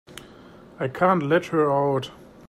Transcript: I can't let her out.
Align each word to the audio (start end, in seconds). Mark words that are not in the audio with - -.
I 0.79 0.87
can't 0.87 1.21
let 1.21 1.45
her 1.53 1.71
out. 1.71 2.09